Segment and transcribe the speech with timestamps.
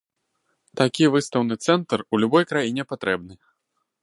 [0.79, 3.33] Такі выстаўны цэнтр у любой краіне патрэбны.